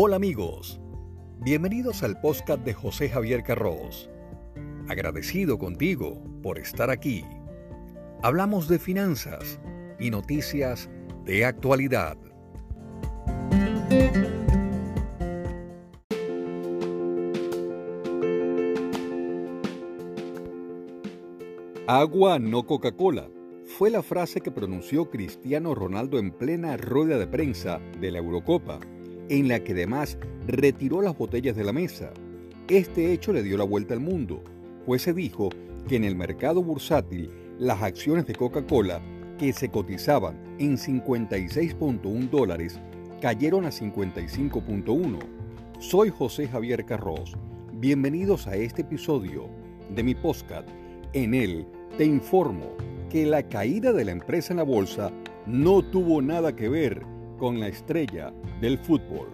[0.00, 0.80] Hola amigos,
[1.40, 4.08] bienvenidos al podcast de José Javier Carros.
[4.86, 7.24] Agradecido contigo por estar aquí.
[8.22, 9.58] Hablamos de finanzas
[9.98, 10.88] y noticias
[11.24, 12.16] de actualidad.
[21.88, 23.28] Agua, no Coca-Cola,
[23.66, 28.78] fue la frase que pronunció Cristiano Ronaldo en plena rueda de prensa de la Eurocopa,
[29.28, 32.12] en la que además retiró las botellas de la mesa.
[32.68, 34.42] Este hecho le dio la vuelta al mundo,
[34.86, 35.50] pues se dijo
[35.86, 39.00] que en el mercado bursátil las acciones de Coca-Cola,
[39.38, 42.80] que se cotizaban en 56.1 dólares,
[43.20, 45.18] cayeron a 55.1.
[45.78, 47.36] Soy José Javier Carros.
[47.74, 49.48] Bienvenidos a este episodio
[49.94, 50.68] de mi podcast.
[51.12, 52.76] En él te informo
[53.08, 55.12] que la caída de la empresa en la bolsa
[55.46, 59.28] no tuvo nada que ver con la estrella del fútbol.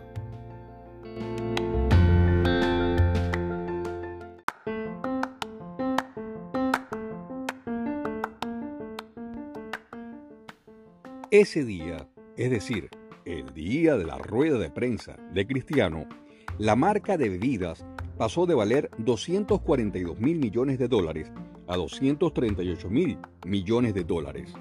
[11.31, 12.91] Ese día, es decir,
[13.25, 16.07] el día de la rueda de prensa de Cristiano,
[16.59, 17.85] la marca de bebidas
[18.17, 21.33] pasó de valer 242 mil millones de dólares
[21.67, 24.53] a 238 mil millones de dólares.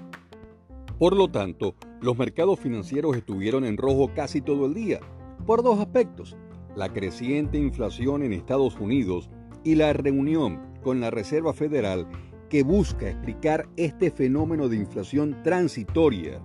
[0.98, 5.00] Por lo tanto, los mercados financieros estuvieron en rojo casi todo el día,
[5.44, 6.36] por dos aspectos,
[6.76, 9.28] la creciente inflación en Estados Unidos
[9.64, 12.06] y la reunión con la Reserva Federal
[12.48, 16.40] que busca explicar este fenómeno de inflación transitoria.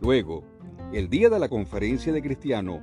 [0.00, 0.42] Luego,
[0.92, 2.82] el día de la conferencia de Cristiano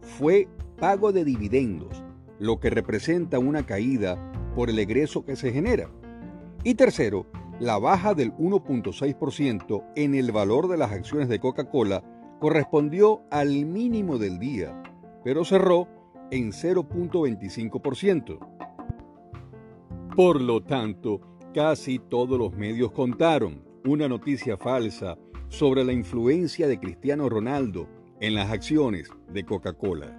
[0.00, 2.02] fue pago de dividendos,
[2.38, 5.90] lo que representa una caída por el egreso que se genera.
[6.64, 7.26] Y tercero,
[7.60, 12.02] la baja del 1.6% en el valor de las acciones de Coca-Cola
[12.40, 14.82] correspondió al mínimo del día,
[15.22, 15.86] pero cerró
[16.30, 18.38] en 0.25%.
[20.16, 21.20] Por lo tanto,
[21.52, 27.86] casi todos los medios contaron una noticia falsa sobre la influencia de Cristiano Ronaldo
[28.20, 30.16] en las acciones de Coca-Cola.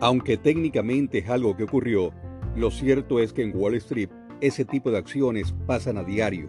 [0.00, 2.14] Aunque técnicamente es algo que ocurrió,
[2.56, 4.08] lo cierto es que en Wall Street
[4.40, 6.48] ese tipo de acciones pasan a diario,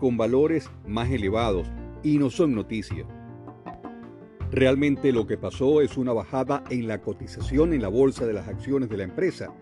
[0.00, 1.70] con valores más elevados
[2.02, 3.06] y no son noticia.
[4.50, 8.48] Realmente lo que pasó es una bajada en la cotización en la bolsa de las
[8.48, 9.52] acciones de la empresa,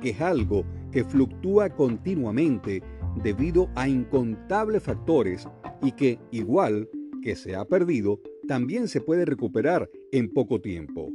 [0.00, 2.82] que es algo que fluctúa continuamente
[3.22, 5.48] debido a incontables factores
[5.82, 6.88] y que, igual
[7.22, 11.10] que se ha perdido, también se puede recuperar en poco tiempo.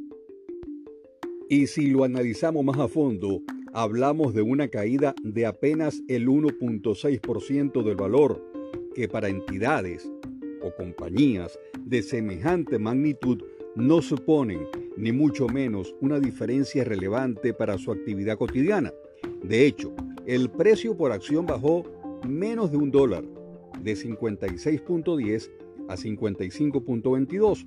[1.49, 3.41] Y si lo analizamos más a fondo,
[3.73, 8.43] hablamos de una caída de apenas el 1.6% del valor,
[8.95, 10.09] que para entidades
[10.61, 13.43] o compañías de semejante magnitud
[13.75, 18.91] no suponen ni mucho menos una diferencia relevante para su actividad cotidiana.
[19.43, 19.93] De hecho,
[20.25, 21.83] el precio por acción bajó
[22.27, 23.23] menos de un dólar,
[23.81, 25.49] de 56.10
[25.87, 27.65] a 55.22.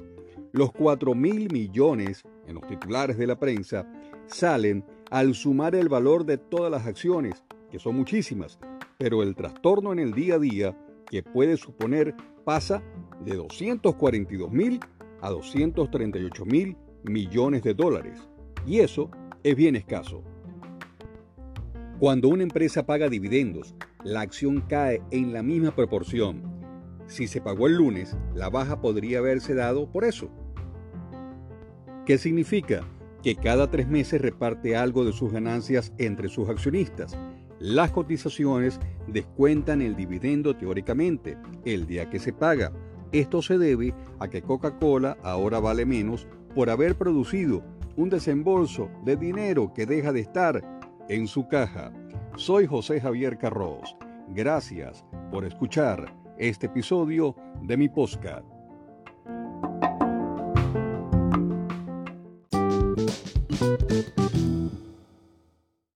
[0.52, 3.90] Los 4 mil millones en los titulares de la prensa
[4.26, 8.58] salen al sumar el valor de todas las acciones, que son muchísimas,
[8.96, 12.14] pero el trastorno en el día a día que puede suponer
[12.46, 12.82] pasa
[13.22, 14.80] de 242 mil
[15.20, 18.26] a 238 mil millones de dólares.
[18.66, 19.10] Y eso
[19.42, 20.22] es bien escaso.
[21.98, 23.74] Cuando una empresa paga dividendos,
[24.04, 26.42] la acción cae en la misma proporción.
[27.06, 30.30] Si se pagó el lunes, la baja podría haberse dado por eso.
[32.06, 32.86] ¿Qué significa?
[33.22, 37.16] Que cada tres meses reparte algo de sus ganancias entre sus accionistas.
[37.58, 42.72] Las cotizaciones descuentan el dividendo teóricamente el día que se paga.
[43.12, 47.62] Esto se debe a que Coca-Cola ahora vale menos por haber producido
[47.96, 51.92] un desembolso de dinero que deja de estar en su caja.
[52.36, 53.96] Soy José Javier Carros.
[54.28, 58.51] Gracias por escuchar este episodio de mi podcast.